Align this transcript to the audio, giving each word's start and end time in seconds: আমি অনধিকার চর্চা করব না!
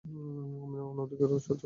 আমি 0.63 0.77
অনধিকার 0.89 1.27
চর্চা 1.29 1.49
করব 1.51 1.51
না! 1.55 1.59